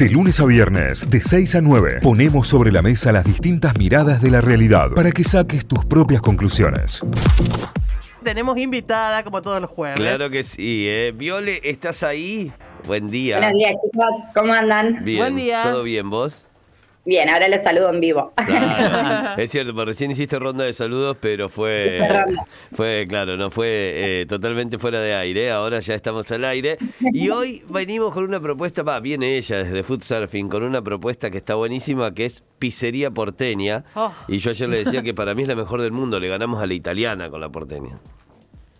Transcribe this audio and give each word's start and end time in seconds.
De 0.00 0.08
lunes 0.08 0.40
a 0.40 0.46
viernes, 0.46 1.10
de 1.10 1.20
6 1.20 1.56
a 1.56 1.60
9, 1.60 1.98
ponemos 2.02 2.48
sobre 2.48 2.72
la 2.72 2.80
mesa 2.80 3.12
las 3.12 3.22
distintas 3.22 3.76
miradas 3.76 4.22
de 4.22 4.30
la 4.30 4.40
realidad 4.40 4.92
para 4.96 5.10
que 5.10 5.22
saques 5.22 5.66
tus 5.66 5.84
propias 5.84 6.22
conclusiones. 6.22 7.02
Tenemos 8.24 8.56
invitada 8.56 9.22
como 9.22 9.42
todos 9.42 9.60
los 9.60 9.68
jueves. 9.68 10.00
Claro 10.00 10.30
que 10.30 10.42
sí, 10.42 10.86
¿eh? 10.88 11.12
Viole, 11.14 11.60
¿estás 11.64 12.02
ahí? 12.02 12.50
Buen 12.86 13.10
día. 13.10 13.40
Buenos 13.40 13.58
días, 13.58 13.72
chicos. 13.72 14.16
¿Cómo 14.34 14.54
andan? 14.54 15.04
Bien, 15.04 15.18
Buen 15.18 15.36
día. 15.36 15.64
¿Todo 15.64 15.82
bien 15.82 16.08
vos? 16.08 16.46
Bien, 17.10 17.28
ahora 17.28 17.48
les 17.48 17.64
saludo 17.64 17.90
en 17.90 17.98
vivo. 17.98 18.30
Claro, 18.46 19.42
es 19.42 19.50
cierto, 19.50 19.74
porque 19.74 19.86
recién 19.86 20.12
hiciste 20.12 20.38
ronda 20.38 20.64
de 20.64 20.72
saludos, 20.72 21.16
pero 21.20 21.48
fue, 21.48 21.98
fue 22.72 23.04
claro, 23.08 23.36
no 23.36 23.50
fue 23.50 24.20
eh, 24.20 24.26
totalmente 24.28 24.78
fuera 24.78 25.00
de 25.00 25.12
aire. 25.14 25.50
Ahora 25.50 25.80
ya 25.80 25.94
estamos 25.94 26.30
al 26.30 26.44
aire. 26.44 26.78
Y 27.12 27.30
hoy 27.30 27.64
venimos 27.68 28.14
con 28.14 28.22
una 28.22 28.38
propuesta, 28.38 28.84
va, 28.84 29.00
viene 29.00 29.36
ella 29.36 29.64
desde 29.64 29.82
Food 29.82 30.02
Surfing, 30.02 30.48
con 30.48 30.62
una 30.62 30.82
propuesta 30.82 31.32
que 31.32 31.38
está 31.38 31.56
buenísima, 31.56 32.14
que 32.14 32.26
es 32.26 32.44
pizzería 32.60 33.10
porteña. 33.10 33.84
Oh. 33.96 34.12
Y 34.28 34.38
yo 34.38 34.50
ayer 34.50 34.68
le 34.68 34.84
decía 34.84 35.02
que 35.02 35.12
para 35.12 35.34
mí 35.34 35.42
es 35.42 35.48
la 35.48 35.56
mejor 35.56 35.82
del 35.82 35.90
mundo, 35.90 36.20
le 36.20 36.28
ganamos 36.28 36.62
a 36.62 36.66
la 36.66 36.74
italiana 36.74 37.28
con 37.28 37.40
la 37.40 37.48
porteña. 37.48 37.98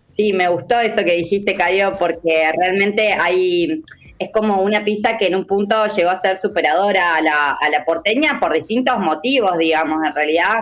Sí, 0.05 0.33
me 0.33 0.49
gustó 0.49 0.79
eso 0.79 1.05
que 1.05 1.17
dijiste, 1.17 1.55
Cayo, 1.55 1.93
porque 1.99 2.45
realmente 2.57 3.13
hay 3.13 3.83
es 4.21 4.29
como 4.33 4.61
una 4.63 4.85
pizza 4.85 5.17
que 5.17 5.27
en 5.29 5.35
un 5.35 5.47
punto 5.47 5.87
llegó 5.87 6.11
a 6.11 6.15
ser 6.15 6.37
superadora 6.37 7.17
a 7.17 7.21
la, 7.23 7.57
a 7.61 7.69
la 7.71 7.85
porteña 7.87 8.39
por 8.39 8.53
distintos 8.53 8.99
motivos, 8.99 9.57
digamos. 9.57 9.99
En 10.07 10.15
realidad 10.15 10.57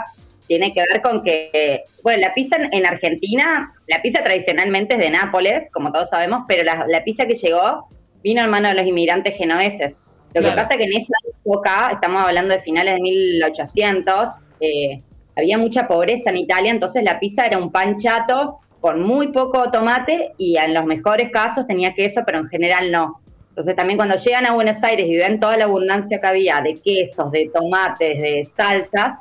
tiene 0.47 0.73
que 0.73 0.81
ver 0.93 1.03
con 1.03 1.25
que, 1.25 1.83
bueno, 2.05 2.21
la 2.21 2.33
pizza 2.33 2.57
en, 2.57 2.73
en 2.73 2.87
Argentina, 2.87 3.73
la 3.89 4.01
pizza 4.01 4.23
tradicionalmente 4.23 4.95
es 4.95 5.01
de 5.01 5.11
Nápoles, 5.11 5.69
como 5.73 5.91
todos 5.91 6.09
sabemos, 6.11 6.45
pero 6.47 6.63
la, 6.63 6.87
la 6.89 7.03
pizza 7.03 7.27
que 7.27 7.35
llegó 7.35 7.89
vino 8.23 8.43
en 8.43 8.49
mano 8.49 8.69
de 8.69 8.75
los 8.75 8.87
inmigrantes 8.87 9.37
genoveses. 9.37 9.99
Lo 10.35 10.41
Claro. 10.41 10.55
que 10.57 10.63
pasa 10.63 10.77
que 10.77 10.85
en 10.85 10.97
esa 10.97 11.15
época, 11.45 11.91
estamos 11.93 12.23
hablando 12.23 12.55
de 12.55 12.61
finales 12.61 12.95
de 12.95 13.01
1800, 13.01 14.37
eh, 14.61 15.03
había 15.37 15.59
mucha 15.59 15.89
pobreza 15.89 16.31
en 16.31 16.37
Italia, 16.37 16.71
entonces 16.71 17.03
la 17.03 17.19
pizza 17.19 17.45
era 17.45 17.59
un 17.59 17.73
pan 17.73 17.97
chato 17.97 18.61
con 18.81 19.03
muy 19.03 19.29
poco 19.33 19.71
tomate 19.73 20.33
y 20.39 20.57
en 20.59 20.75
los 20.75 20.85
mejores 20.85 21.31
casos 21.33 21.67
tenía 21.67 21.95
queso, 21.95 22.23
pero 22.25 22.39
en 22.39 22.47
general 22.49 22.93
no. 22.93 23.21
Entonces 23.59 23.75
también 23.75 23.97
cuando 23.97 24.15
llegan 24.15 24.47
a 24.47 24.55
Buenos 24.55 24.85
Aires 24.85 25.09
y 25.09 25.17
ven 25.17 25.41
toda 25.41 25.57
la 25.57 25.65
abundancia 25.65 26.21
que 26.21 26.27
había 26.29 26.61
de 26.61 26.77
quesos, 26.77 27.33
de 27.33 27.51
tomates, 27.53 28.23
de 28.23 28.47
salsas, 28.49 29.17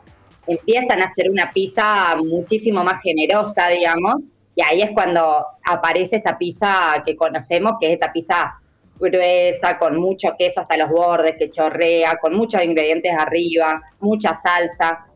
empiezan 0.45 1.01
a 1.01 1.05
hacer 1.05 1.31
una 1.31 1.51
pizza 1.51 2.15
muchísimo 2.17 2.83
más 2.83 3.01
generosa, 3.01 3.67
digamos, 3.69 4.27
y 4.55 4.61
ahí 4.61 4.83
es 4.83 4.91
cuando 4.91 5.43
aparece 5.65 6.17
esta 6.17 6.37
pizza 6.37 7.01
que 7.03 7.15
conocemos, 7.15 7.77
que 7.79 7.87
es 7.87 7.93
esta 7.93 8.13
pizza 8.13 8.59
gruesa, 8.99 9.79
con 9.79 9.99
mucho 9.99 10.29
queso 10.37 10.61
hasta 10.61 10.77
los 10.77 10.91
bordes, 10.91 11.33
que 11.39 11.49
chorrea, 11.49 12.19
con 12.21 12.35
muchos 12.35 12.63
ingredientes 12.63 13.11
arriba, 13.17 13.81
mucha 14.01 14.35
salsa. 14.35 15.07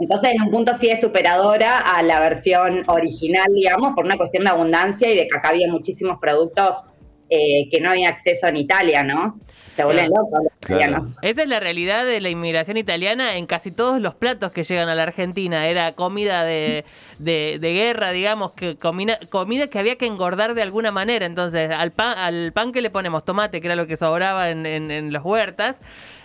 Entonces, 0.00 0.32
en 0.32 0.42
un 0.42 0.50
punto 0.50 0.76
sí 0.76 0.88
es 0.90 1.00
superadora 1.00 1.78
a 1.78 2.02
la 2.02 2.18
versión 2.18 2.82
original, 2.88 3.46
digamos, 3.54 3.92
por 3.92 4.06
una 4.06 4.16
cuestión 4.16 4.42
de 4.42 4.50
abundancia 4.50 5.08
y 5.08 5.16
de 5.16 5.28
que 5.28 5.38
acá 5.38 5.50
había 5.50 5.68
muchísimos 5.68 6.18
productos 6.18 6.82
eh, 7.30 7.68
que 7.70 7.80
no 7.80 7.90
había 7.90 8.08
acceso 8.08 8.46
en 8.48 8.56
Italia, 8.56 9.02
¿no? 9.02 9.40
Se 9.74 9.84
vuelven 9.84 10.08
Claro. 10.08 10.24
locos 10.30 10.49
Claro. 10.60 10.98
Esa 11.22 11.42
es 11.42 11.48
la 11.48 11.58
realidad 11.58 12.04
de 12.04 12.20
la 12.20 12.28
inmigración 12.28 12.76
italiana 12.76 13.36
en 13.36 13.46
casi 13.46 13.70
todos 13.72 14.00
los 14.02 14.14
platos 14.14 14.52
que 14.52 14.62
llegan 14.62 14.90
a 14.90 14.94
la 14.94 15.04
Argentina. 15.04 15.66
Era 15.66 15.92
comida 15.92 16.44
de, 16.44 16.84
de, 17.18 17.58
de 17.58 17.72
guerra, 17.72 18.10
digamos, 18.12 18.52
que 18.52 18.76
comida, 18.76 19.18
comida 19.30 19.68
que 19.68 19.78
había 19.78 19.96
que 19.96 20.06
engordar 20.06 20.52
de 20.54 20.60
alguna 20.60 20.92
manera. 20.92 21.24
Entonces, 21.24 21.70
al 21.70 21.92
pan, 21.92 22.18
al 22.18 22.52
pan 22.52 22.72
que 22.72 22.82
le 22.82 22.90
ponemos 22.90 23.24
tomate, 23.24 23.62
que 23.62 23.68
era 23.68 23.76
lo 23.76 23.86
que 23.86 23.96
sobraba 23.96 24.50
en, 24.50 24.66
en, 24.66 24.90
en 24.90 25.12
las 25.14 25.24
huertas, 25.24 25.76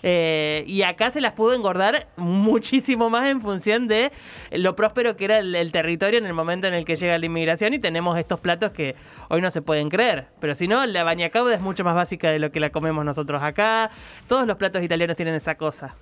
eh, 0.02 0.64
y 0.66 0.82
acá 0.82 1.10
se 1.10 1.22
las 1.22 1.32
pudo 1.32 1.54
engordar 1.54 2.06
muchísimo 2.16 3.08
más 3.08 3.30
en 3.30 3.40
función 3.40 3.88
de 3.88 4.12
lo 4.52 4.76
próspero 4.76 5.16
que 5.16 5.24
era 5.24 5.38
el, 5.38 5.54
el 5.54 5.72
territorio 5.72 6.18
en 6.18 6.26
el 6.26 6.34
momento 6.34 6.66
en 6.66 6.74
el 6.74 6.84
que 6.84 6.96
llega 6.96 7.18
la 7.18 7.26
inmigración 7.26 7.72
y 7.74 7.78
tenemos 7.78 8.18
estos 8.18 8.38
platos 8.38 8.70
que 8.72 8.94
hoy 9.28 9.40
no 9.40 9.50
se 9.50 9.62
pueden 9.62 9.88
creer. 9.88 10.26
Pero 10.40 10.54
si 10.54 10.68
no, 10.68 10.84
la 10.84 11.02
baña 11.04 11.30
cauda 11.30 11.54
es 11.54 11.60
mucho 11.60 11.82
más 11.82 11.94
básica 11.94 12.30
de 12.30 12.38
lo 12.38 12.52
que 12.52 12.60
la 12.60 12.68
comemos 12.70 13.04
nosotros 13.04 13.42
acá. 13.42 13.90
Todos 14.28 14.46
los 14.46 14.56
platos 14.56 14.82
italianos 14.82 15.16
tienen 15.16 15.34
esa 15.34 15.54
cosa. 15.54 15.94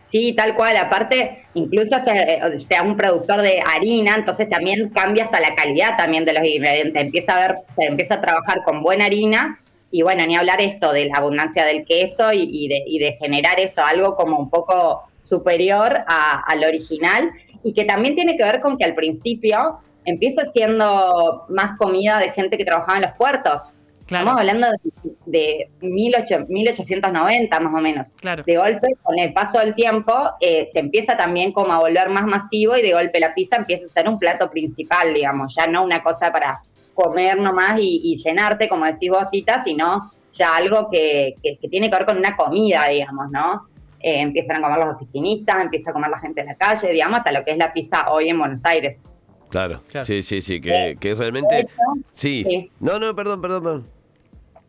Sí, 0.00 0.34
tal 0.36 0.54
cual. 0.54 0.76
Aparte, 0.76 1.42
incluso 1.54 1.96
se- 2.04 2.34
eh, 2.34 2.58
sea 2.60 2.82
un 2.82 2.96
productor 2.96 3.40
de 3.42 3.60
harina, 3.74 4.14
entonces 4.14 4.48
también 4.48 4.88
cambia 4.90 5.24
hasta 5.24 5.40
la 5.40 5.54
calidad 5.54 5.96
también 5.96 6.24
de 6.24 6.32
los 6.32 6.44
ingredientes. 6.44 7.02
Empieza 7.02 7.36
a 7.36 7.40
ver, 7.40 7.56
se 7.72 7.84
empieza 7.84 8.14
a 8.14 8.20
trabajar 8.20 8.62
con 8.64 8.82
buena 8.82 9.06
harina 9.06 9.60
y 9.90 10.02
bueno, 10.02 10.24
ni 10.26 10.36
hablar 10.36 10.60
esto 10.60 10.92
de 10.92 11.06
la 11.06 11.18
abundancia 11.18 11.64
del 11.64 11.84
queso 11.84 12.32
y, 12.32 12.42
y 12.42 12.68
de, 12.68 12.82
y 12.86 12.98
de 12.98 13.12
generar 13.14 13.58
eso, 13.58 13.82
algo 13.84 14.14
como 14.16 14.38
un 14.38 14.50
poco 14.50 15.02
superior 15.22 16.04
a- 16.06 16.42
al 16.46 16.62
original 16.64 17.30
y 17.64 17.72
que 17.72 17.84
también 17.84 18.14
tiene 18.14 18.36
que 18.36 18.44
ver 18.44 18.60
con 18.60 18.76
que 18.76 18.84
al 18.84 18.94
principio 18.94 19.78
empieza 20.04 20.44
siendo 20.44 21.46
más 21.48 21.76
comida 21.78 22.18
de 22.20 22.30
gente 22.30 22.56
que 22.58 22.64
trabajaba 22.64 22.98
en 22.98 23.02
los 23.02 23.12
puertos. 23.12 23.72
Claro. 24.06 24.24
Estamos 24.24 24.40
hablando 24.40 24.68
de, 24.70 25.10
de 25.26 25.68
18 25.80 26.46
1890 26.48 27.60
más 27.60 27.74
o 27.74 27.78
menos. 27.78 28.12
Claro. 28.12 28.42
De 28.46 28.56
golpe, 28.56 28.88
con 29.02 29.18
el 29.18 29.32
paso 29.32 29.58
del 29.58 29.74
tiempo, 29.74 30.12
eh, 30.40 30.66
se 30.66 30.78
empieza 30.78 31.16
también 31.16 31.52
como 31.52 31.72
a 31.72 31.78
volver 31.80 32.08
más 32.10 32.26
masivo 32.26 32.76
y 32.76 32.82
de 32.82 32.92
golpe 32.92 33.20
la 33.20 33.34
pizza 33.34 33.56
empieza 33.56 33.86
a 33.86 33.88
ser 33.88 34.08
un 34.08 34.18
plato 34.18 34.50
principal, 34.50 35.12
digamos, 35.12 35.54
ya 35.56 35.66
no 35.66 35.84
una 35.84 36.02
cosa 36.02 36.32
para 36.32 36.60
comer 36.94 37.38
nomás 37.38 37.78
y, 37.78 38.00
y 38.04 38.16
llenarte, 38.18 38.68
como 38.68 38.86
decís 38.86 39.10
vos, 39.10 39.28
Tita, 39.30 39.62
sino 39.64 40.10
ya 40.32 40.56
algo 40.56 40.88
que, 40.90 41.34
que- 41.42 41.58
que 41.60 41.68
tiene 41.68 41.90
que 41.90 41.96
ver 41.96 42.06
con 42.06 42.16
una 42.18 42.36
comida, 42.36 42.86
digamos, 42.88 43.30
¿no? 43.30 43.68
Eh, 44.00 44.20
empiezan 44.20 44.56
a 44.56 44.60
comer 44.62 44.78
los 44.86 44.94
oficinistas, 44.96 45.56
empieza 45.60 45.90
a 45.90 45.92
comer 45.92 46.10
la 46.10 46.18
gente 46.18 46.40
en 46.42 46.46
la 46.46 46.54
calle, 46.54 46.92
digamos, 46.92 47.18
hasta 47.18 47.32
lo 47.32 47.44
que 47.44 47.50
es 47.52 47.58
la 47.58 47.72
pizza 47.72 48.10
hoy 48.10 48.28
en 48.28 48.38
Buenos 48.38 48.64
Aires. 48.64 49.02
Claro, 49.48 49.80
Claro. 49.88 50.04
sí, 50.04 50.22
sí, 50.22 50.40
sí, 50.40 50.60
que, 50.60 50.90
Eh, 50.90 50.96
que 51.00 51.10
De 51.10 51.14
realmente... 51.14 51.66
Sí. 52.10 52.44
sí. 52.46 52.70
No, 52.80 52.98
no, 52.98 53.14
perdón, 53.14 53.40
perdón, 53.40 53.62
perdón. 53.62 53.86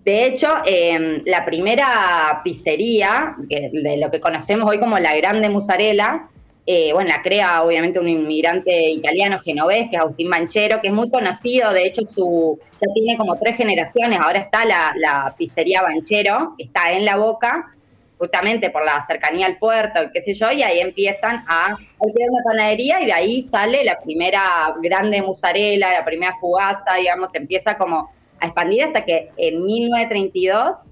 De 0.07 0.25
hecho, 0.25 0.47
eh, 0.65 1.21
la 1.25 1.43
primera 1.43 2.39
pizzería, 2.41 3.35
de 3.39 3.97
lo 3.97 4.09
que 4.09 4.21
conocemos 4.21 4.69
hoy 4.69 4.79
como 4.79 4.97
la 4.99 5.13
Grande 5.17 5.49
Musarela, 5.49 6.29
eh, 6.65 6.93
bueno, 6.93 7.09
la 7.09 7.21
crea 7.21 7.61
obviamente 7.61 7.99
un 7.99 8.07
inmigrante 8.07 8.89
italiano 8.89 9.37
genovés, 9.39 9.89
que 9.89 9.97
es 9.97 10.01
Agustín 10.01 10.29
Manchero, 10.29 10.79
que 10.79 10.87
es 10.87 10.93
muy 10.93 11.09
conocido, 11.09 11.73
de 11.73 11.87
hecho 11.87 12.03
su 12.07 12.57
ya 12.81 12.93
tiene 12.93 13.17
como 13.17 13.35
tres 13.37 13.57
generaciones, 13.57 14.17
ahora 14.23 14.39
está 14.39 14.63
la, 14.63 14.93
la 14.95 15.35
pizzería 15.37 15.81
Banchero, 15.81 16.53
que 16.57 16.63
está 16.63 16.93
en 16.93 17.03
La 17.03 17.17
Boca, 17.17 17.75
justamente 18.17 18.69
por 18.69 18.85
la 18.85 19.01
cercanía 19.01 19.45
al 19.45 19.57
puerto, 19.57 19.99
qué 20.13 20.21
sé 20.21 20.33
yo, 20.33 20.49
y 20.53 20.63
ahí 20.63 20.79
empiezan 20.79 21.43
a 21.49 21.77
alquilar 21.99 22.29
una 22.29 22.43
panadería 22.45 23.01
y 23.01 23.07
de 23.07 23.13
ahí 23.13 23.43
sale 23.43 23.83
la 23.83 23.99
primera 23.99 24.73
grande 24.81 25.21
musarela, 25.21 25.91
la 25.91 26.05
primera 26.05 26.33
fugaza, 26.39 26.95
digamos, 26.95 27.35
empieza 27.35 27.77
como 27.77 28.15
a 28.39 28.45
expandir 28.45 28.83
hasta 28.83 29.05
que 29.05 29.29
en 29.37 29.65
1932 29.65 30.87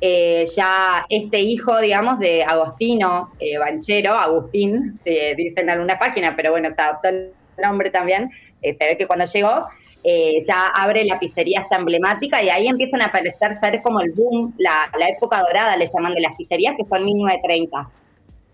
eh, 0.00 0.44
ya 0.56 1.04
este 1.08 1.40
hijo, 1.40 1.78
digamos, 1.78 2.18
de 2.18 2.42
Agostino 2.42 3.30
eh, 3.38 3.58
Banchero, 3.58 4.14
Agustín, 4.14 4.98
eh, 5.04 5.34
dicen 5.36 5.64
en 5.64 5.70
alguna 5.70 5.98
página, 5.98 6.34
pero 6.34 6.52
bueno, 6.52 6.70
se 6.70 6.80
adoptó 6.80 7.08
el 7.08 7.32
nombre 7.60 7.90
también, 7.90 8.30
eh, 8.62 8.72
se 8.72 8.86
ve 8.86 8.96
que 8.96 9.06
cuando 9.06 9.26
llegó, 9.26 9.66
eh, 10.02 10.42
ya 10.46 10.66
abre 10.68 11.04
la 11.04 11.18
pizzería 11.18 11.60
esta 11.60 11.76
emblemática 11.76 12.42
y 12.42 12.48
ahí 12.48 12.68
empiezan 12.68 13.02
a 13.02 13.06
aparecer, 13.06 13.58
ser 13.58 13.82
como 13.82 14.00
el 14.00 14.12
boom, 14.12 14.54
la, 14.56 14.90
la 14.98 15.08
época 15.10 15.42
dorada, 15.42 15.76
le 15.76 15.88
llaman 15.92 16.14
de 16.14 16.22
las 16.22 16.36
pizzerías, 16.36 16.74
que 16.76 16.84
fue 16.84 16.98
en 16.98 17.04
1930. 17.04 17.90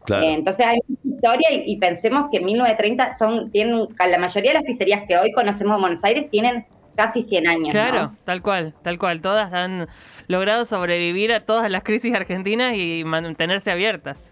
Claro. 0.04 0.24
Entonces 0.24 0.66
hay 0.66 0.78
mucha 0.86 1.16
historia 1.16 1.52
y, 1.52 1.72
y 1.72 1.76
pensemos 1.78 2.26
que 2.30 2.38
en 2.38 2.46
1930 2.46 3.12
son, 3.12 3.50
tienen, 3.50 3.88
la 3.98 4.18
mayoría 4.18 4.52
de 4.52 4.54
las 4.54 4.64
pizzerías 4.64 5.02
que 5.06 5.16
hoy 5.16 5.32
conocemos 5.32 5.76
en 5.76 5.80
Buenos 5.80 6.04
Aires 6.04 6.30
tienen 6.30 6.64
casi 6.96 7.22
100 7.22 7.48
años. 7.48 7.68
Claro, 7.70 8.02
¿no? 8.02 8.16
tal 8.24 8.42
cual, 8.42 8.74
tal 8.82 8.98
cual. 8.98 9.20
Todas 9.20 9.52
han 9.52 9.88
logrado 10.28 10.64
sobrevivir 10.64 11.32
a 11.32 11.40
todas 11.40 11.70
las 11.70 11.82
crisis 11.82 12.14
argentinas 12.14 12.74
y 12.76 13.04
mantenerse 13.04 13.70
abiertas. 13.70 14.30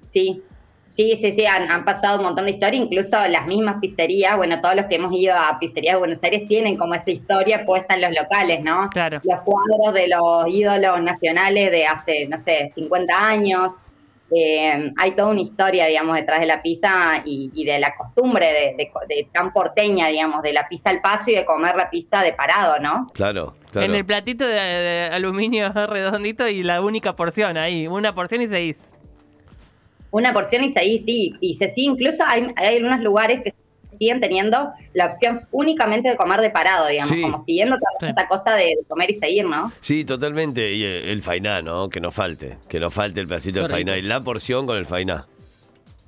Sí, 0.00 0.42
sí, 0.84 1.16
sí, 1.16 1.32
sí, 1.32 1.46
han, 1.46 1.70
han 1.70 1.84
pasado 1.84 2.18
un 2.18 2.24
montón 2.24 2.44
de 2.44 2.52
historia, 2.52 2.80
incluso 2.80 3.16
las 3.28 3.46
mismas 3.46 3.76
pizzerías, 3.80 4.36
bueno, 4.36 4.60
todos 4.60 4.76
los 4.76 4.86
que 4.86 4.96
hemos 4.96 5.12
ido 5.12 5.34
a 5.34 5.58
pizzerías 5.58 5.94
de 5.94 5.98
Buenos 5.98 6.22
Aires 6.22 6.46
tienen 6.48 6.76
como 6.76 6.94
esta 6.94 7.10
historia 7.10 7.64
puesta 7.64 7.94
en 7.94 8.02
los 8.02 8.10
locales, 8.12 8.62
¿no? 8.62 8.88
Claro. 8.90 9.20
Los 9.24 9.40
cuadros 9.40 9.94
de 9.94 10.08
los 10.08 10.48
ídolos 10.48 11.02
nacionales 11.02 11.70
de 11.70 11.84
hace, 11.84 12.26
no 12.28 12.42
sé, 12.42 12.70
50 12.72 13.28
años. 13.28 13.80
Eh, 14.30 14.92
hay 14.96 15.12
toda 15.12 15.28
una 15.28 15.40
historia, 15.40 15.86
digamos, 15.86 16.14
detrás 16.14 16.40
de 16.40 16.46
la 16.46 16.60
pizza 16.60 17.22
y, 17.24 17.50
y 17.54 17.64
de 17.64 17.78
la 17.78 17.94
costumbre 17.96 18.46
de, 18.46 18.74
de, 18.76 18.90
de 19.08 19.28
tan 19.32 19.52
porteña, 19.52 20.08
digamos, 20.08 20.42
de 20.42 20.52
la 20.52 20.68
pizza 20.68 20.90
al 20.90 21.00
paso 21.00 21.30
y 21.30 21.34
de 21.34 21.46
comer 21.46 21.76
la 21.76 21.88
pizza 21.88 22.22
de 22.22 22.34
parado, 22.34 22.78
¿no? 22.80 23.06
Claro, 23.14 23.54
claro. 23.70 23.86
En 23.86 23.94
el 23.94 24.04
platito 24.04 24.46
de, 24.46 24.54
de 24.54 25.10
aluminio 25.12 25.72
redondito 25.86 26.46
y 26.46 26.62
la 26.62 26.82
única 26.82 27.16
porción 27.16 27.56
ahí, 27.56 27.86
una 27.86 28.14
porción 28.14 28.42
y 28.42 28.48
seis. 28.48 28.76
Una 30.10 30.32
porción 30.32 30.64
y 30.64 30.70
seguí, 30.70 30.98
sí, 30.98 31.34
y 31.40 31.54
se 31.54 31.68
sí, 31.68 31.84
incluso 31.84 32.24
hay, 32.26 32.46
hay 32.56 32.76
algunos 32.76 33.00
lugares 33.00 33.42
que 33.42 33.54
siguen 33.90 34.20
teniendo 34.20 34.70
la 34.94 35.06
opción 35.06 35.38
únicamente 35.52 36.08
de 36.08 36.16
comer 36.16 36.40
de 36.40 36.50
parado, 36.50 36.86
digamos, 36.88 37.14
Sí. 37.14 37.22
como 37.22 37.38
siguiendo 37.38 37.76
también 37.76 38.14
Sí. 38.14 38.18
esta 38.18 38.28
cosa 38.28 38.54
de 38.54 38.76
comer 38.88 39.10
y 39.10 39.14
seguir, 39.14 39.44
¿no? 39.46 39.72
Sí, 39.80 40.04
totalmente. 40.04 40.72
Y 40.72 40.84
el, 40.84 41.08
el 41.08 41.22
fainá, 41.22 41.62
¿no? 41.62 41.88
Que 41.88 42.00
no 42.00 42.10
falte. 42.10 42.58
Que 42.68 42.78
no 42.80 42.90
falte 42.90 43.20
el 43.20 43.28
pedacito 43.28 43.62
de 43.62 43.68
fainá. 43.68 43.96
Y 43.96 44.02
la 44.02 44.20
porción 44.20 44.66
con 44.66 44.76
el 44.76 44.86
fainá. 44.86 45.26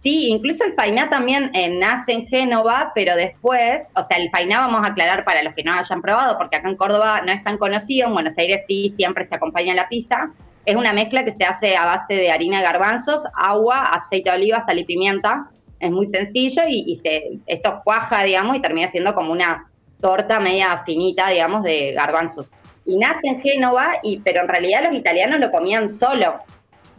Sí, 0.03 0.29
incluso 0.29 0.65
el 0.65 0.73
fainá 0.75 1.11
también 1.11 1.51
eh, 1.53 1.69
nace 1.69 2.13
en 2.13 2.27
Génova, 2.27 2.93
pero 2.95 3.17
después, 3.17 3.93
o 3.95 4.03
sea, 4.03 4.17
el 4.17 4.31
fainá 4.31 4.61
vamos 4.61 4.83
a 4.83 4.93
aclarar 4.93 5.25
para 5.27 5.43
los 5.43 5.55
que 5.55 5.63
no 5.63 5.75
hayan 5.75 6.01
probado, 6.01 6.39
porque 6.39 6.57
acá 6.57 6.71
en 6.71 6.77
Córdoba 6.77 7.21
no 7.21 7.33
es 7.33 7.45
tan 7.45 7.59
conocido, 7.59 8.09
en 8.09 8.15
Buenos 8.15 8.39
Aires 8.39 8.65
sí, 8.67 8.91
siempre 8.97 9.27
se 9.27 9.35
acompaña 9.35 9.73
en 9.73 9.77
la 9.77 9.89
pizza. 9.91 10.31
Es 10.65 10.75
una 10.75 10.95
mezcla 10.95 11.23
que 11.25 11.33
se 11.33 11.45
hace 11.45 11.77
a 11.77 11.85
base 11.85 12.15
de 12.15 12.31
harina 12.31 12.59
de 12.59 12.65
garbanzos, 12.65 13.23
agua, 13.35 13.91
aceite 13.93 14.31
de 14.31 14.37
oliva, 14.37 14.61
sal 14.63 14.79
y 14.79 14.85
pimienta. 14.85 15.51
Es 15.81 15.91
muy 15.91 16.07
sencillo 16.07 16.63
y, 16.69 16.85
y 16.87 16.97
se, 16.97 17.39
esto 17.47 17.81
cuaja, 17.83 18.23
digamos, 18.23 18.57
y 18.57 18.61
termina 18.61 18.87
siendo 18.87 19.15
como 19.15 19.33
una 19.33 19.69
torta 20.01 20.39
media 20.39 20.83
finita, 20.85 21.29
digamos, 21.31 21.63
de 21.63 21.93
garbanzos. 21.93 22.51
Y 22.87 22.97
nace 22.97 23.29
en 23.29 23.41
Génova, 23.41 23.99
y, 24.03 24.21
pero 24.21 24.41
en 24.43 24.49
realidad 24.49 24.85
los 24.85 24.95
italianos 24.95 25.41
lo 25.41 25.51
comían 25.51 25.93
solo. 25.93 26.35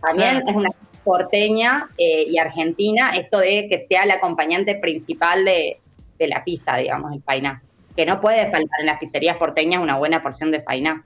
También 0.02 0.42
Claro. 0.42 0.50
es 0.50 0.56
una 0.56 0.70
porteña 1.04 1.90
eh, 1.98 2.26
y 2.28 2.38
argentina 2.38 3.12
esto 3.16 3.40
de 3.40 3.68
que 3.70 3.80
sea 3.80 4.04
el 4.04 4.12
acompañante 4.12 4.76
principal 4.76 5.46
de, 5.46 5.80
de 6.20 6.28
la 6.28 6.44
pizza, 6.44 6.78
digamos, 6.78 7.12
el 7.14 7.22
fainá. 7.24 7.62
Que 7.96 8.06
no 8.06 8.22
puede 8.22 8.44
faltar 8.52 8.80
en 8.80 8.86
las 8.86 9.00
pizzerías 9.00 9.38
porteñas 9.38 9.82
una 9.82 9.98
buena 9.98 10.22
porción 10.22 10.52
de 10.52 10.62
fainá. 10.62 11.04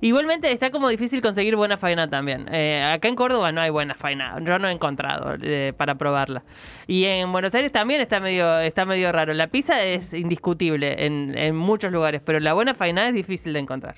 Igualmente 0.00 0.50
está 0.52 0.70
como 0.70 0.88
difícil 0.88 1.20
conseguir 1.20 1.56
buena 1.56 1.76
faina 1.76 2.08
también. 2.08 2.46
Eh, 2.52 2.82
acá 2.82 3.08
en 3.08 3.14
Córdoba 3.16 3.52
no 3.52 3.60
hay 3.60 3.70
buena 3.70 3.94
faina, 3.94 4.36
yo 4.42 4.58
no 4.58 4.68
he 4.68 4.72
encontrado 4.72 5.36
eh, 5.42 5.72
para 5.76 5.96
probarla. 5.96 6.42
Y 6.86 7.04
en 7.04 7.32
Buenos 7.32 7.54
Aires 7.54 7.72
también 7.72 8.00
está 8.00 8.20
medio 8.20 8.58
está 8.60 8.84
medio 8.84 9.10
raro. 9.12 9.34
La 9.34 9.48
pizza 9.48 9.82
es 9.82 10.14
indiscutible 10.14 11.06
en, 11.06 11.36
en 11.36 11.56
muchos 11.56 11.92
lugares, 11.92 12.22
pero 12.24 12.40
la 12.40 12.52
buena 12.52 12.74
faina 12.74 13.08
es 13.08 13.14
difícil 13.14 13.52
de 13.52 13.60
encontrar. 13.60 13.96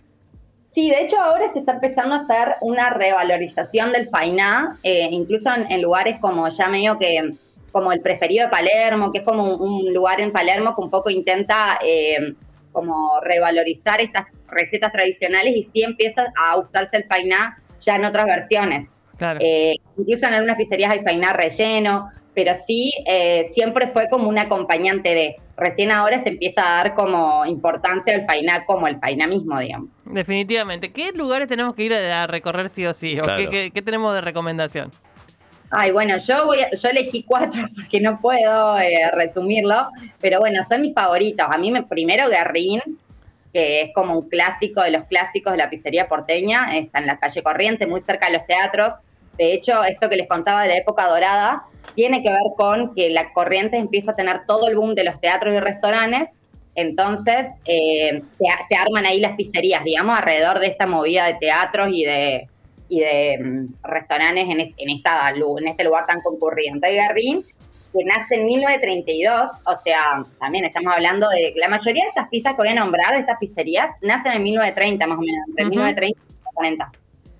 Sí, 0.68 0.88
de 0.88 1.02
hecho 1.02 1.18
ahora 1.20 1.48
se 1.48 1.58
está 1.58 1.72
empezando 1.72 2.14
a 2.14 2.18
hacer 2.18 2.54
una 2.60 2.90
revalorización 2.90 3.90
del 3.90 4.08
fainá, 4.08 4.76
eh, 4.84 5.08
incluso 5.10 5.52
en, 5.52 5.70
en 5.70 5.82
lugares 5.82 6.18
como 6.20 6.48
ya 6.48 6.68
medio 6.68 6.96
que, 6.96 7.28
como 7.72 7.92
el 7.92 8.00
preferido 8.00 8.44
de 8.44 8.50
Palermo, 8.50 9.10
que 9.10 9.18
es 9.18 9.24
como 9.24 9.56
un, 9.56 9.60
un 9.60 9.92
lugar 9.92 10.20
en 10.20 10.30
Palermo 10.30 10.76
que 10.76 10.80
un 10.80 10.90
poco 10.90 11.10
intenta 11.10 11.78
eh, 11.84 12.34
como 12.72 13.20
revalorizar 13.22 14.00
estas 14.00 14.26
recetas 14.48 14.92
tradicionales 14.92 15.54
y 15.56 15.62
sí 15.64 15.82
empieza 15.82 16.26
a 16.36 16.56
usarse 16.58 16.96
el 16.98 17.04
fainá 17.04 17.58
ya 17.80 17.96
en 17.96 18.04
otras 18.04 18.26
versiones. 18.26 18.88
Claro. 19.16 19.38
Eh, 19.42 19.74
incluso 19.98 20.26
en 20.26 20.34
algunas 20.34 20.56
pizzerías 20.56 20.92
hay 20.92 21.00
fainá 21.00 21.32
relleno, 21.32 22.10
pero 22.34 22.54
sí 22.54 22.92
eh, 23.06 23.44
siempre 23.48 23.86
fue 23.88 24.08
como 24.08 24.28
un 24.28 24.38
acompañante 24.38 25.14
de. 25.14 25.36
Recién 25.56 25.92
ahora 25.92 26.18
se 26.20 26.30
empieza 26.30 26.62
a 26.62 26.76
dar 26.82 26.94
como 26.94 27.44
importancia 27.44 28.14
al 28.14 28.22
fainá 28.22 28.64
como 28.64 28.86
el 28.88 28.98
fainá 28.98 29.26
mismo, 29.26 29.58
digamos. 29.58 29.92
Definitivamente. 30.06 30.90
¿Qué 30.90 31.12
lugares 31.12 31.48
tenemos 31.48 31.74
que 31.74 31.82
ir 31.84 31.92
a, 31.92 32.26
recorrer 32.26 32.70
sí 32.70 32.86
o 32.86 32.94
sí? 32.94 33.20
¿O 33.20 33.24
Claro. 33.24 33.42
qué, 33.42 33.48
qué- 33.50 33.70
qué 33.70 33.82
tenemos 33.82 34.14
de 34.14 34.22
recomendación? 34.22 34.90
Ay, 35.70 35.92
bueno, 35.92 36.18
yo 36.18 36.46
voy 36.46 36.60
a- 36.60 36.70
yo 36.74 36.88
elegí 36.88 37.22
cuatro 37.24 37.62
porque 37.74 38.00
no 38.00 38.20
puedo 38.20 38.78
eh, 38.78 39.10
resumirlo, 39.12 39.88
pero 40.20 40.40
bueno, 40.40 40.64
son 40.64 40.82
mis 40.82 40.94
favoritos. 40.94 41.46
A 41.48 41.58
mí 41.58 41.70
me 41.70 41.84
primero 41.84 42.28
Guerrín, 42.28 42.80
que 43.52 43.82
es 43.82 43.90
como 43.94 44.18
un 44.18 44.28
clásico 44.28 44.82
de 44.82 44.90
los 44.92 45.04
clásicos 45.06 45.52
de 45.52 45.58
la 45.58 45.70
pizzería 45.70 46.08
porteña, 46.08 46.76
está 46.76 46.98
en 47.00 47.06
la 47.06 47.18
calle 47.18 47.42
Corriente, 47.42 47.86
muy 47.86 48.00
cerca 48.00 48.26
de 48.28 48.34
los 48.34 48.46
teatros. 48.46 48.96
De 49.38 49.54
hecho, 49.54 49.82
esto 49.84 50.08
que 50.08 50.16
les 50.16 50.28
contaba 50.28 50.62
de 50.62 50.68
la 50.68 50.76
época 50.78 51.06
dorada 51.08 51.64
tiene 51.94 52.22
que 52.22 52.30
ver 52.30 52.42
con 52.56 52.94
que 52.94 53.10
la 53.10 53.32
Corriente 53.32 53.78
empieza 53.78 54.12
a 54.12 54.16
tener 54.16 54.46
todo 54.46 54.68
el 54.68 54.76
boom 54.76 54.94
de 54.94 55.04
los 55.04 55.20
teatros 55.20 55.54
y 55.54 55.60
restaurantes, 55.60 56.30
entonces 56.76 57.48
eh, 57.66 58.22
se, 58.28 58.44
se 58.68 58.76
arman 58.76 59.06
ahí 59.06 59.20
las 59.20 59.34
pizzerías, 59.36 59.84
digamos, 59.84 60.18
alrededor 60.18 60.60
de 60.60 60.68
esta 60.68 60.86
movida 60.86 61.26
de 61.26 61.34
teatros 61.34 61.88
y 61.92 62.04
de, 62.04 62.49
y 62.90 63.00
de 63.00 63.38
mm, 63.42 63.74
restaurantes 63.84 64.44
en, 64.44 64.60
es- 64.60 64.74
en, 64.76 64.90
esta, 64.90 65.30
en 65.30 65.68
este 65.68 65.84
lugar 65.84 66.04
tan 66.06 66.20
concurrido. 66.20 66.74
Entonces, 66.74 67.00
Guerrín, 67.08 67.42
que 67.92 68.04
nace 68.04 68.34
en 68.34 68.44
1932, 68.46 69.50
o 69.64 69.76
sea, 69.78 70.22
también 70.38 70.64
estamos 70.64 70.92
hablando 70.92 71.28
de 71.30 71.54
la 71.56 71.68
mayoría 71.68 72.04
de 72.04 72.08
estas 72.10 72.28
pizzas 72.28 72.52
que 72.54 72.58
voy 72.62 72.68
a 72.68 72.74
nombrar, 72.74 73.12
de 73.14 73.20
estas 73.20 73.38
pizzerías, 73.38 73.90
nacen 74.02 74.32
en 74.32 74.42
1930 74.42 75.06
más 75.06 75.18
o 75.18 75.20
menos, 75.22 75.48
entre 75.48 75.64
Ujú. 75.64 75.70
1930 75.70 76.20
y 76.20 76.24
1940. 76.66 76.92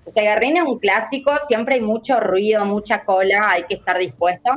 O 0.03 0.09
sea, 0.11 0.23
Guerrín 0.23 0.57
es 0.57 0.63
un 0.63 0.79
clásico, 0.79 1.31
siempre 1.47 1.75
hay 1.75 1.81
mucho 1.81 2.19
ruido, 2.19 2.65
mucha 2.65 3.03
cola, 3.05 3.47
hay 3.49 3.63
que 3.65 3.75
estar 3.75 3.97
dispuesto, 3.99 4.51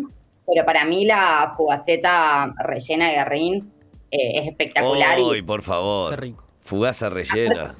pero 0.46 0.64
para 0.66 0.84
mí 0.84 1.04
la 1.04 1.52
fugaceta 1.56 2.52
rellena 2.64 3.08
de 3.10 3.14
Guerrín 3.16 3.72
eh, 4.10 4.38
es 4.40 4.46
espectacular. 4.48 5.18
y- 5.18 5.22
¡Uy, 5.22 5.42
por 5.42 5.62
favor! 5.62 6.10
Qué 6.10 6.16
rico. 6.20 6.44
Fugaza 6.62 7.08
rellena. 7.10 7.74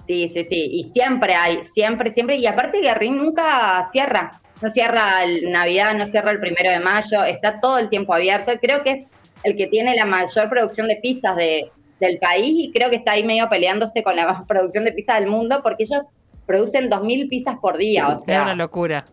Sí, 0.00 0.28
sí, 0.28 0.44
sí. 0.44 0.68
Y 0.72 0.84
siempre 0.84 1.34
hay, 1.34 1.62
siempre, 1.62 2.10
siempre. 2.10 2.36
Y 2.36 2.46
aparte 2.46 2.80
Guerrín 2.80 3.18
nunca 3.18 3.84
cierra. 3.92 4.32
No 4.62 4.68
cierra 4.68 5.24
el 5.24 5.50
Navidad, 5.50 5.94
no 5.94 6.06
cierra 6.06 6.30
el 6.30 6.40
primero 6.40 6.70
de 6.70 6.80
mayo. 6.80 7.24
Está 7.24 7.60
todo 7.60 7.78
el 7.78 7.88
tiempo 7.88 8.14
abierto. 8.14 8.52
Y 8.52 8.58
creo 8.58 8.82
que 8.82 8.90
es 8.90 9.06
el 9.44 9.56
que 9.56 9.66
tiene 9.66 9.94
la 9.94 10.04
mayor 10.04 10.48
producción 10.48 10.88
de 10.88 10.96
pizzas 10.96 11.36
de, 11.36 11.70
del 11.98 12.18
país. 12.18 12.54
Y 12.56 12.72
creo 12.72 12.90
que 12.90 12.96
está 12.96 13.12
ahí 13.12 13.24
medio 13.24 13.48
peleándose 13.48 14.02
con 14.02 14.16
la 14.16 14.44
producción 14.48 14.84
de 14.84 14.92
pizzas 14.92 15.20
del 15.20 15.28
mundo. 15.28 15.60
Porque 15.62 15.84
ellos 15.84 16.04
producen 16.46 16.90
2.000 16.90 17.28
pizzas 17.28 17.56
por 17.60 17.76
día. 17.76 18.08
O 18.08 18.14
es 18.14 18.24
sea, 18.24 18.42
una 18.42 18.54
locura. 18.54 19.06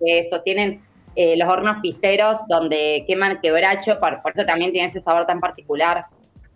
eso. 0.00 0.40
Tienen 0.42 0.82
eh, 1.14 1.36
los 1.36 1.48
hornos 1.48 1.76
pizzeros 1.82 2.38
donde 2.48 3.04
queman 3.06 3.40
quebracho. 3.40 3.98
Por, 3.98 4.22
por 4.22 4.32
eso 4.32 4.44
también 4.44 4.72
tiene 4.72 4.88
ese 4.88 5.00
sabor 5.00 5.26
tan 5.26 5.40
particular. 5.40 6.06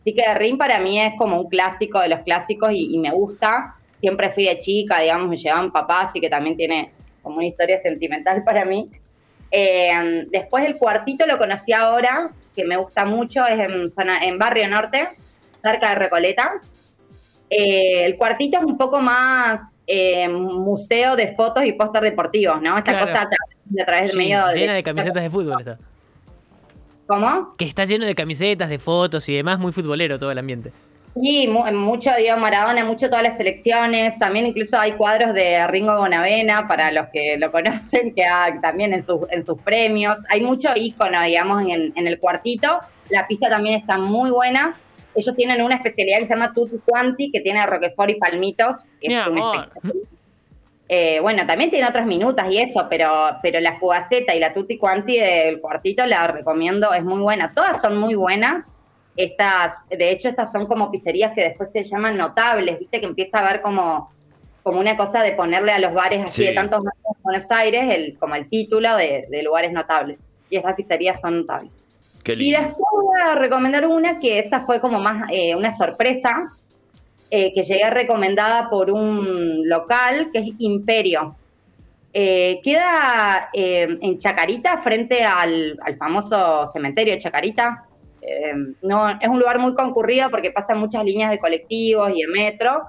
Así 0.06 0.14
que 0.14 0.34
Rin 0.34 0.56
para 0.56 0.78
mí 0.78 1.00
es 1.00 1.14
como 1.18 1.40
un 1.40 1.48
clásico 1.48 1.98
de 1.98 2.06
los 2.08 2.20
clásicos 2.20 2.70
y, 2.70 2.94
y 2.94 2.98
me 3.00 3.10
gusta. 3.10 3.74
Siempre 3.98 4.30
fui 4.30 4.44
de 4.44 4.56
chica, 4.60 5.00
digamos, 5.00 5.26
me 5.28 5.36
llevaban 5.36 5.72
papás, 5.72 6.10
así 6.10 6.20
que 6.20 6.28
también 6.30 6.56
tiene 6.56 6.92
como 7.22 7.38
una 7.38 7.46
historia 7.46 7.76
sentimental 7.76 8.44
para 8.44 8.64
mí. 8.64 8.88
Eh, 9.50 10.26
después 10.30 10.64
el 10.64 10.76
cuartito 10.78 11.26
lo 11.26 11.36
conocí 11.38 11.72
ahora, 11.72 12.30
que 12.54 12.64
me 12.64 12.76
gusta 12.76 13.04
mucho, 13.04 13.44
es 13.48 13.58
en, 13.58 13.90
zona- 13.90 14.24
en 14.24 14.38
Barrio 14.38 14.68
Norte, 14.68 15.08
cerca 15.60 15.88
de 15.88 15.94
Recoleta. 15.96 16.52
Eh, 17.50 18.04
el 18.04 18.16
cuartito 18.16 18.58
es 18.58 18.64
un 18.64 18.78
poco 18.78 19.00
más 19.00 19.82
eh, 19.88 20.28
museo 20.28 21.16
de 21.16 21.34
fotos 21.34 21.64
y 21.64 21.72
póster 21.72 22.04
deportivos, 22.04 22.62
¿no?Esta 22.62 22.92
Claro. 22.92 23.06
cosa 23.06 23.22
a 23.22 23.84
través 23.84 24.12
Sí, 24.12 24.18
del 24.18 24.28
medio 24.28 24.52
llena 24.52 24.74
de 24.74 24.82
camisetas 24.84 25.22
de 25.24 25.30
fútbol 25.30 25.56
está. 25.58 25.78
¿Cómo? 27.06 27.52
Que 27.56 27.64
está 27.64 27.84
lleno 27.84 28.04
de 28.06 28.14
camisetas, 28.14 28.68
de 28.68 28.78
fotos 28.78 29.28
y 29.28 29.34
demás, 29.34 29.58
muy 29.58 29.72
futbolero 29.72 30.18
todo 30.18 30.30
el 30.30 30.38
ambiente. 30.38 30.72
Sí, 31.14 31.48
mu- 31.48 31.64
mucho 31.72 32.10
Diego 32.18 32.36
Maradona, 32.36 32.84
mucho 32.84 33.08
todas 33.08 33.22
las 33.22 33.36
selecciones. 33.38 34.18
También 34.18 34.44
incluso 34.46 34.78
hay 34.78 34.92
cuadros 34.92 35.32
de 35.32 35.66
Ringo 35.68 35.96
Bonavena 35.96 36.68
para 36.68 36.92
los 36.92 37.06
que 37.12 37.38
lo 37.38 37.50
conocen, 37.52 38.12
que 38.14 38.24
ha- 38.24 38.60
también 38.60 38.92
en, 38.92 39.02
sus 39.02 39.20
en 39.30 39.42
sus 39.42 39.58
premios. 39.62 40.18
Hay 40.28 40.42
mucho 40.42 40.68
ícono, 40.74 41.22
digamos, 41.22 41.62
en 41.62 41.70
el, 41.70 41.92
en 41.96 42.06
el 42.06 42.18
cuartito. 42.18 42.78
La 43.08 43.26
pizza 43.26 43.48
también 43.48 43.76
está 43.80 43.96
muy 43.96 44.30
buena. 44.30 44.74
Ellos 45.14 45.34
tienen 45.34 45.62
una 45.62 45.76
especialidad 45.76 46.18
que 46.18 46.24
se 46.26 46.30
llama 46.34 46.52
Tutti 46.52 46.76
Quanti, 46.84 47.30
que 47.30 47.40
tiene 47.40 47.64
Roquefort 47.64 48.10
y 48.10 48.14
palmitos. 48.16 48.76
que 49.00 49.08
Mi 49.08 49.14
es 49.14 49.26
un. 49.26 49.40
Eh, 50.88 51.18
bueno, 51.20 51.46
también 51.46 51.70
tiene 51.70 51.88
otras 51.88 52.06
minutas 52.06 52.46
y 52.50 52.58
eso, 52.58 52.86
pero, 52.88 53.10
pero 53.42 53.58
la 53.60 53.72
fugaceta 53.74 54.34
y 54.34 54.38
la 54.38 54.54
tutti 54.54 54.78
quanti 54.78 55.18
del 55.18 55.60
cuartito 55.60 56.06
la 56.06 56.28
recomiendo, 56.28 56.92
es 56.94 57.02
muy 57.02 57.20
buena. 57.20 57.52
Todas 57.54 57.82
son 57.82 57.96
muy 57.98 58.14
buenas. 58.14 58.70
Estas, 59.16 59.88
de 59.88 60.10
hecho, 60.10 60.28
estas 60.28 60.52
son 60.52 60.66
como 60.66 60.90
pizzerías 60.90 61.32
que 61.34 61.40
después 61.42 61.72
se 61.72 61.82
llaman 61.82 62.16
notables, 62.16 62.78
viste 62.78 63.00
que 63.00 63.06
empieza 63.06 63.38
a 63.38 63.48
haber 63.48 63.62
como, 63.62 64.12
como 64.62 64.78
una 64.78 64.96
cosa 64.96 65.22
de 65.22 65.32
ponerle 65.32 65.72
a 65.72 65.78
los 65.78 65.94
bares 65.94 66.24
así 66.24 66.42
Sí. 66.42 66.48
de 66.48 66.52
tantos 66.54 66.80
años 66.80 67.16
en 67.16 67.22
Buenos 67.22 67.50
Aires, 67.50 67.84
el, 67.94 68.18
como 68.18 68.34
el 68.34 68.48
título 68.48 68.94
de, 68.96 69.26
de 69.30 69.42
lugares 69.42 69.72
notables. 69.72 70.28
Y 70.50 70.56
estas 70.56 70.74
pizzerías 70.74 71.20
son 71.20 71.40
notables. 71.40 71.72
Qué 72.22 72.34
Y 72.34 72.50
después 72.50 72.76
voy 72.76 73.20
a 73.24 73.34
recomendar 73.36 73.86
una 73.86 74.18
que 74.18 74.38
esta 74.38 74.60
fue 74.60 74.80
como 74.80 75.00
más 75.00 75.28
eh, 75.32 75.54
una 75.56 75.72
sorpresa, 75.72 76.48
eh, 77.30 77.52
que 77.52 77.64
llegué 77.64 77.90
recomendada 77.90 78.70
por 78.70 78.90
un 78.90 79.68
local, 79.68 80.30
que 80.32 80.38
es 80.38 80.44
Imperio. 80.58 81.34
Eh, 82.12 82.60
queda 82.62 83.50
eh, 83.52 83.98
en 84.00 84.16
Chacarita, 84.16 84.78
frente 84.78 85.24
al, 85.24 85.76
al 85.82 85.96
famoso 85.96 86.66
cementerio 86.68 87.14
de 87.14 87.20
Chacarita. 87.20 87.84
No, 88.82 89.08
es 89.08 89.28
un 89.28 89.38
lugar 89.38 89.60
muy 89.60 89.72
concurrido 89.72 90.28
porque 90.30 90.50
pasan 90.50 90.80
muchas 90.80 91.04
líneas 91.04 91.30
de 91.30 91.38
colectivos 91.38 92.10
y 92.12 92.22
de 92.22 92.28
metro. 92.28 92.82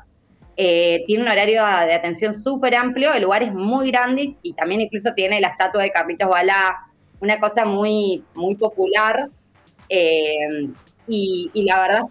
Tiene 0.55 1.21
un 1.21 1.27
horario 1.27 1.63
de 1.63 1.93
atención 1.93 2.33
súper 2.33 2.73
amplio, 2.73 3.13
el 3.13 3.21
lugar 3.21 3.43
es 3.43 3.53
muy 3.53 3.91
grande 3.91 4.35
y 4.41 4.53
también 4.53 4.81
incluso 4.81 5.13
tiene 5.15 5.39
la 5.39 5.49
estatua 5.49 5.83
de 5.83 5.91
Carlitos 5.91 6.27
Balá, 6.27 6.87
una 7.19 7.39
cosa 7.39 7.65
muy, 7.65 8.23
muy 8.33 8.55
popular. 8.55 9.29
Y, 11.07 11.49
y 11.53 11.63
la 11.63 11.79
verdad 11.81 12.01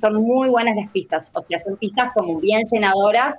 son 0.00 0.14
muy 0.22 0.48
buenas 0.48 0.76
las 0.76 0.90
pistas, 0.90 1.30
o 1.34 1.42
sea, 1.42 1.60
son 1.60 1.76
pistas 1.76 2.12
como 2.14 2.40
bien 2.40 2.62
llenadoras, 2.70 3.34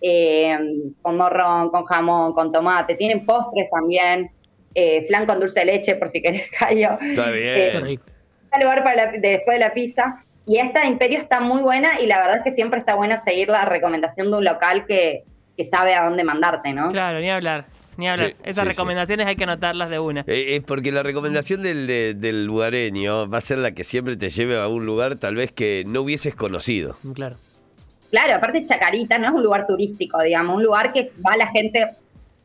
eh, 0.00 0.56
con 1.02 1.16
morrón, 1.16 1.70
con 1.70 1.84
jamón, 1.84 2.32
con 2.32 2.52
tomate, 2.52 2.94
tienen 2.94 3.26
postres 3.26 3.68
también, 3.70 4.30
eh, 4.74 5.02
flan 5.02 5.26
con 5.26 5.40
dulce 5.40 5.60
de 5.60 5.66
leche 5.66 5.94
por 5.96 6.08
si 6.08 6.22
querés 6.22 6.48
callo. 6.58 6.98
Está 7.00 7.30
Eh, 7.30 7.70
bien. 7.72 7.84
rico. 7.84 8.04
el 8.52 8.62
lugar 8.62 8.82
para 8.82 8.96
la- 9.06 9.12
de- 9.12 9.18
después 9.18 9.56
de 9.58 9.60
la 9.64 9.72
pizza. 9.74 10.24
Y 10.46 10.58
esta 10.58 10.80
de 10.80 10.88
Imperio 10.88 11.18
está 11.18 11.38
muy 11.40 11.62
buena 11.62 12.00
y 12.00 12.06
la 12.06 12.18
verdad 12.18 12.38
es 12.38 12.42
que 12.44 12.52
siempre 12.52 12.80
está 12.80 12.94
bueno 12.96 13.16
seguir 13.16 13.48
la 13.48 13.64
recomendación 13.66 14.30
de 14.30 14.38
un 14.38 14.44
local 14.44 14.84
que, 14.86 15.22
que 15.56 15.64
sabe 15.64 15.94
a 15.94 16.04
dónde 16.04 16.24
mandarte, 16.24 16.72
¿no? 16.72 16.88
Claro, 16.88 17.20
ni 17.20 17.30
hablar. 17.30 17.66
Ni 18.00 18.08
hablar. 18.08 18.30
Sí, 18.30 18.36
Esas 18.44 18.62
sí, 18.64 18.68
recomendaciones 18.70 19.26
hay 19.26 19.36
que 19.36 19.44
anotarlas 19.44 19.90
de 19.90 19.98
una. 19.98 20.22
Eh, 20.26 20.56
Es 20.56 20.62
porque 20.64 20.90
la 20.90 21.02
recomendación 21.02 21.62
del, 21.62 21.86
de- 21.86 22.14
del 22.14 22.46
lugareño 22.46 23.28
va 23.28 23.38
a 23.38 23.40
ser 23.42 23.58
la 23.58 23.72
que 23.72 23.84
siempre 23.84 24.16
te 24.16 24.30
lleve 24.30 24.58
a 24.58 24.66
un 24.68 24.86
lugar 24.86 25.16
tal 25.18 25.34
vez 25.36 25.52
que 25.52 25.84
no 25.86 26.00
hubieses 26.00 26.34
conocido. 26.34 26.96
Claro. 27.14 27.36
Claro, 28.10 28.34
aparte 28.34 28.66
Chacarita 28.66 29.18
no 29.18 29.26
es 29.28 29.32
un 29.34 29.42
lugar 29.42 29.66
turístico, 29.66 30.20
digamos, 30.22 30.56
un 30.56 30.62
lugar 30.64 30.92
que 30.92 31.12
va 31.24 31.36
la 31.36 31.46
gente 31.48 31.84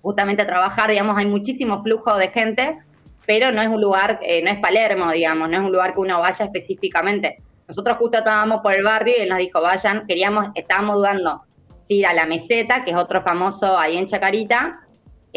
justamente 0.02 0.44
a 0.44 0.46
trabajar, 0.48 0.92
digamos, 0.92 1.18
hay 1.18 1.26
muchísimo 1.26 1.82
flujo 1.82 2.16
de 2.18 2.28
gente, 2.28 2.78
pero 3.26 3.52
no 3.52 3.62
es 3.62 3.70
un 3.70 3.82
lugar, 3.82 4.20
eh, 4.22 4.44
no 4.44 4.52
es 4.52 4.60
Palermo, 4.60 5.10
digamos, 5.12 5.50
no 5.50 5.58
es 5.58 5.64
un 5.64 5.72
lugar 5.72 5.94
que 5.96 6.02
uno 6.02 6.20
vaya 6.22 6.46
específicamente. 6.46 7.38
Nosotros 7.68 7.98
justo 7.98 8.20
estábamos 8.20 8.60
por 8.62 8.76
el 8.76 8.84
barrio 8.84 9.16
y 9.18 9.22
él 9.22 9.30
nos 9.30 9.40
dijo, 9.40 9.60
vayan, 9.62 10.06
queríamos, 10.06 10.50
estábamos 10.54 10.98
dudando 10.98 11.42
si 11.82 11.96
ir 11.98 12.06
a 12.08 12.14
la 12.14 12.28
meseta, 12.28 12.84
que 12.84 12.92
es 12.92 12.98
otro 12.98 13.24
famoso 13.24 13.76
ahí 13.80 13.98
en 13.98 14.06
Chacarita, 14.06 14.82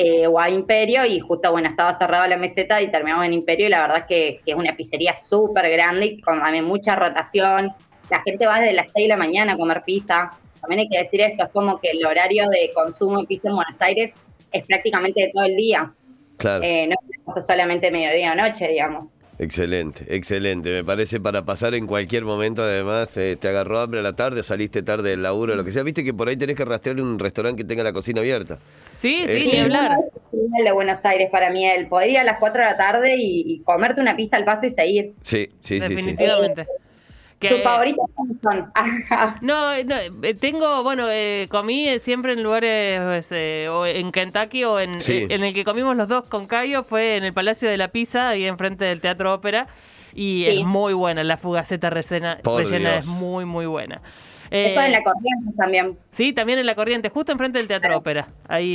eh, 0.00 0.28
o 0.28 0.38
a 0.38 0.48
Imperio, 0.48 1.04
y 1.04 1.18
justo, 1.18 1.50
bueno, 1.50 1.68
estaba 1.70 1.92
cerrada 1.92 2.28
la 2.28 2.36
meseta 2.36 2.80
y 2.80 2.88
terminamos 2.88 3.24
en 3.24 3.32
Imperio, 3.32 3.66
y 3.66 3.70
la 3.70 3.80
verdad 3.80 3.98
es 3.98 4.04
que, 4.04 4.40
que 4.44 4.52
es 4.52 4.56
una 4.56 4.76
pizzería 4.76 5.12
súper 5.12 5.68
grande 5.70 6.06
y 6.06 6.20
con 6.20 6.38
también 6.38 6.66
mucha 6.66 6.94
rotación. 6.94 7.72
La 8.08 8.20
gente 8.22 8.46
va 8.46 8.60
desde 8.60 8.74
las 8.74 8.86
6 8.94 9.06
de 9.06 9.08
la 9.08 9.16
mañana 9.16 9.54
a 9.54 9.56
comer 9.56 9.82
pizza. 9.84 10.30
También 10.60 10.82
hay 10.82 10.88
que 10.88 10.98
decir 10.98 11.20
eso, 11.20 11.42
es 11.42 11.50
como 11.50 11.80
que 11.80 11.90
el 11.90 12.06
horario 12.06 12.48
de 12.48 12.70
consumo 12.72 13.22
de 13.22 13.26
pizza 13.26 13.48
en 13.48 13.56
Buenos 13.56 13.82
Aires 13.82 14.14
es 14.52 14.66
prácticamente 14.68 15.20
de 15.20 15.30
todo 15.34 15.42
el 15.42 15.56
día. 15.56 15.92
Claro. 16.36 16.62
Eh, 16.62 16.86
no 16.86 17.34
es 17.36 17.44
solamente 17.44 17.90
mediodía 17.90 18.30
o 18.30 18.34
noche, 18.36 18.68
digamos. 18.68 19.06
Excelente, 19.40 20.04
excelente. 20.08 20.68
Me 20.70 20.82
parece 20.84 21.20
para 21.20 21.44
pasar 21.44 21.74
en 21.74 21.86
cualquier 21.86 22.24
momento, 22.24 22.62
además, 22.62 23.16
eh, 23.16 23.36
te 23.40 23.46
agarró 23.48 23.78
hambre 23.78 24.00
a 24.00 24.02
la 24.02 24.14
tarde 24.14 24.40
o 24.40 24.42
saliste 24.42 24.82
tarde 24.82 25.10
del 25.10 25.22
laburo, 25.22 25.54
lo 25.54 25.64
que 25.64 25.70
sea. 25.70 25.84
Viste 25.84 26.02
que 26.02 26.12
por 26.12 26.28
ahí 26.28 26.36
tenés 26.36 26.56
que 26.56 26.64
rastrear 26.64 27.00
un 27.00 27.18
restaurante 27.20 27.62
que 27.62 27.68
tenga 27.68 27.84
la 27.84 27.92
cocina 27.92 28.20
abierta. 28.20 28.58
Sí, 28.96 29.24
Eh, 29.28 29.38
sí, 29.38 29.44
ni 29.46 29.50
Sí, 29.52 29.58
hablar. 29.58 29.92
el 30.58 30.64
de 30.64 30.72
Buenos 30.72 31.04
Aires 31.06 31.28
para 31.30 31.50
mí, 31.50 31.64
el 31.64 31.86
poder 31.86 32.10
ir 32.10 32.18
a 32.18 32.24
las 32.24 32.38
4 32.40 32.62
de 32.64 32.68
la 32.70 32.76
tarde 32.76 33.14
y, 33.16 33.44
y 33.46 33.60
comerte 33.62 34.00
una 34.00 34.16
pizza 34.16 34.36
al 34.36 34.44
paso 34.44 34.66
y 34.66 34.70
seguir. 34.70 35.12
Sí, 35.22 35.48
sí, 35.60 35.80
sí, 35.80 35.80
sí. 35.80 35.88
Definitivamente. 35.88 36.66
Que- 37.38 37.48
¿Sus 37.50 37.62
favoritos 37.62 38.04
son? 38.16 38.72
No, 39.42 39.70
no, 39.84 39.94
eh, 40.22 40.34
tengo, 40.34 40.82
bueno, 40.82 41.06
eh, 41.08 41.46
comí 41.50 41.88
eh, 41.88 42.00
siempre 42.00 42.32
en 42.32 42.42
lugares 42.42 43.28
eh, 43.30 43.68
o 43.70 43.86
en 43.86 44.10
Kentucky 44.10 44.64
o 44.64 44.80
en, 44.80 45.00
Sí. 45.00 45.12
eh, 45.18 45.26
en 45.30 45.44
el 45.44 45.54
que 45.54 45.64
comimos 45.64 45.96
los 45.96 46.08
dos 46.08 46.26
con 46.28 46.46
Cayo, 46.48 46.82
fue 46.82 47.16
en 47.16 47.24
el 47.24 47.32
Palacio 47.32 47.70
de 47.70 47.76
la 47.76 47.88
Pizza, 47.88 48.30
ahí 48.30 48.44
enfrente 48.44 48.84
del 48.84 49.00
Teatro 49.00 49.32
Ópera. 49.34 49.68
Y 50.14 50.46
Sí. 50.48 50.58
es 50.60 50.64
muy 50.66 50.94
buena, 50.94 51.22
la 51.22 51.36
fugaceta 51.36 51.90
rellena, 51.90 52.38
Por 52.42 52.62
rellena 52.64 52.92
Dios. 52.94 53.04
es 53.04 53.10
muy, 53.12 53.44
muy 53.44 53.66
buena. 53.66 54.00
Esto 54.50 54.80
Eh, 54.80 54.86
en 54.86 54.92
la 54.92 55.02
corriente 55.02 55.52
también. 55.56 55.98
Sí, 56.10 56.32
también 56.32 56.58
en 56.58 56.66
la 56.66 56.74
corriente, 56.74 57.08
justo 57.10 57.32
enfrente 57.32 57.58
del 57.58 57.68
Teatro 57.68 57.96
Ópera. 57.96 58.28
Ahí, 58.48 58.70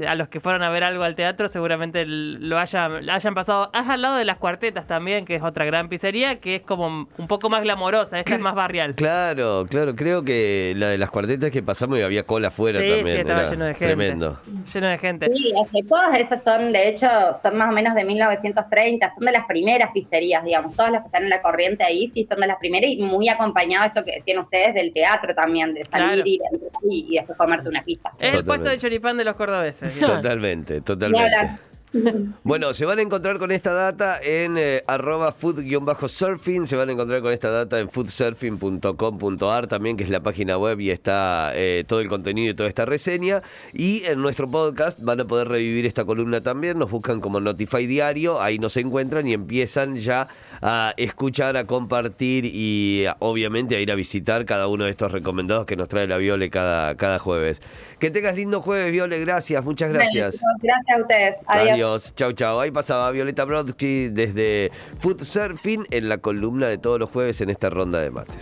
eh, 0.00 0.06
a 0.08 0.14
los 0.14 0.28
que 0.28 0.40
fueron 0.40 0.62
a 0.62 0.70
ver 0.70 0.84
algo 0.84 1.02
al 1.04 1.14
teatro, 1.14 1.48
seguramente 1.48 2.04
lo 2.06 2.58
hayan, 2.58 3.08
hayan 3.10 3.34
pasado. 3.34 3.70
Es 3.74 3.88
al 3.88 4.02
lado 4.02 4.16
de 4.16 4.24
las 4.24 4.38
cuartetas 4.38 4.86
también, 4.86 5.24
que 5.24 5.34
es 5.34 5.42
otra 5.42 5.64
gran 5.64 5.88
pizzería, 5.88 6.40
que 6.40 6.56
es 6.56 6.62
como 6.62 7.08
un 7.18 7.26
poco 7.28 7.50
más 7.50 7.62
glamorosa, 7.62 8.18
esta 8.18 8.34
es 8.34 8.40
más 8.40 8.54
barrial. 8.54 8.94
Claro, 9.06 9.66
claro. 9.68 9.94
Creo 9.94 10.24
que 10.24 10.72
la 10.76 10.88
de 10.88 10.98
las 10.98 11.10
cuartetas 11.10 11.50
que 11.50 11.62
pasamos 11.62 11.98
y 11.98 12.02
había 12.02 12.24
cola 12.24 12.48
afuera 12.48 12.80
Sí, 12.80 12.88
también. 12.88 13.16
sí, 13.16 13.20
estaba 13.20 13.44
lleno 13.44 13.64
de 13.64 13.74
gente. 13.74 13.86
Tremendo. 13.94 14.40
Lleno 14.72 14.86
de 14.88 14.98
gente. 14.98 15.26
Sí, 15.32 15.52
es 15.64 15.70
que 15.70 15.88
todas 15.88 16.18
esas 16.18 16.42
son, 16.42 16.72
de 16.72 16.88
hecho, 16.88 17.06
son 17.42 17.56
más 17.56 17.68
o 17.68 17.72
menos 17.72 17.94
de 17.94 18.04
1930, 18.04 19.10
son 19.10 19.24
de 19.24 19.32
las 19.32 19.46
primeras 19.46 19.90
pizzerías, 19.92 20.44
digamos, 20.44 20.74
todas 20.76 20.92
las 20.92 21.02
que 21.02 21.06
están 21.06 21.22
en 21.24 21.30
la 21.30 21.40
corriente 21.42 21.84
ahí, 21.84 22.10
sí, 22.12 22.24
son 22.24 22.40
de 22.40 22.46
las 22.46 22.56
primeras 22.58 22.90
y 22.90 23.02
muy 23.02 23.28
acompañado 23.28 23.86
esto 23.86 24.04
que 24.04 24.12
decían 24.16 24.38
ustedes 24.40 24.74
del 24.74 24.92
teatro 24.92 25.15
también, 25.34 25.74
de 25.74 25.84
salir 25.84 26.06
Claro. 26.06 26.22
ir, 26.24 26.40
entrar 26.52 26.72
y, 26.88 27.06
y 27.10 27.16
después 27.16 27.36
comerte 27.38 27.68
una 27.68 27.82
pizza. 27.84 28.10
Es 28.18 28.34
el 28.34 28.44
puesto 28.44 28.68
de 28.68 28.78
choripán 28.78 29.16
de 29.16 29.24
los 29.24 29.34
cordobeses. 29.36 29.94
digamos. 29.94 30.16
Totalmente, 30.22 30.80
totalmente. 30.80 31.58
Bueno, 32.44 32.72
se 32.72 32.84
van 32.84 32.98
a 32.98 33.02
encontrar 33.02 33.38
con 33.38 33.50
esta 33.50 33.72
data 33.72 34.18
en 34.22 34.56
eh, 34.58 34.82
arroba 34.86 35.32
food-surfing, 35.32 36.66
se 36.66 36.76
van 36.76 36.88
a 36.88 36.92
encontrar 36.92 37.22
con 37.22 37.32
esta 37.32 37.50
data 37.50 37.78
en 37.80 37.88
foodsurfing.com.ar 37.90 39.66
también, 39.66 39.96
que 39.96 40.04
es 40.04 40.10
la 40.10 40.20
página 40.20 40.58
web 40.58 40.80
y 40.80 40.90
está 40.90 41.52
eh, 41.54 41.84
todo 41.86 42.00
el 42.00 42.08
contenido 42.08 42.52
y 42.52 42.54
toda 42.54 42.68
esta 42.68 42.84
reseña. 42.84 43.42
Y 43.72 44.04
en 44.04 44.22
nuestro 44.22 44.48
podcast 44.48 45.02
van 45.02 45.20
a 45.20 45.24
poder 45.24 45.48
revivir 45.48 45.86
esta 45.86 46.04
columna 46.04 46.40
también, 46.40 46.78
nos 46.78 46.90
buscan 46.90 47.20
como 47.20 47.40
Notify 47.40 47.86
Diario, 47.86 48.40
ahí 48.40 48.58
nos 48.58 48.76
encuentran 48.76 49.26
y 49.26 49.32
empiezan 49.32 49.96
ya 49.96 50.28
a 50.62 50.94
escuchar, 50.96 51.56
a 51.56 51.66
compartir 51.66 52.44
y 52.46 53.06
obviamente 53.18 53.76
a 53.76 53.80
ir 53.80 53.92
a 53.92 53.94
visitar 53.94 54.44
cada 54.44 54.68
uno 54.68 54.84
de 54.84 54.90
estos 54.90 55.12
recomendados 55.12 55.66
que 55.66 55.76
nos 55.76 55.88
trae 55.88 56.06
la 56.06 56.16
Viole 56.16 56.48
cada, 56.50 56.94
cada 56.96 57.18
jueves. 57.18 57.60
Que 57.98 58.10
tengas 58.10 58.36
lindo 58.36 58.60
jueves, 58.60 58.92
Viole, 58.92 59.18
gracias, 59.20 59.64
muchas 59.64 59.90
gracias. 59.90 60.40
Gracias 60.62 60.96
a 60.96 61.00
ustedes. 61.00 61.38
Adiós. 61.46 61.75
Adiós. 61.76 62.14
Chau, 62.14 62.32
chau. 62.32 62.60
Ahí 62.60 62.70
pasaba 62.70 63.10
Violeta 63.10 63.44
Brodsky 63.44 64.08
desde 64.08 64.70
Food 64.98 65.22
Surfing 65.22 65.84
en 65.90 66.08
la 66.08 66.18
columna 66.18 66.68
de 66.68 66.78
todos 66.78 66.98
los 66.98 67.10
jueves 67.10 67.40
en 67.42 67.50
esta 67.50 67.68
ronda 67.68 68.00
de 68.00 68.10
mates. 68.10 68.34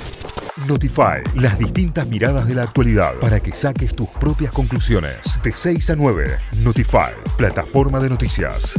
Notify, 0.68 1.20
las 1.34 1.58
distintas 1.58 2.06
miradas 2.06 2.46
de 2.46 2.54
la 2.54 2.62
actualidad 2.62 3.14
para 3.20 3.40
que 3.40 3.50
saques 3.50 3.94
tus 3.94 4.08
propias 4.08 4.52
conclusiones. 4.52 5.38
De 5.42 5.52
6 5.52 5.90
a 5.90 5.96
9, 5.96 6.38
Notify, 6.62 7.12
plataforma 7.36 7.98
de 7.98 8.10
noticias. 8.10 8.78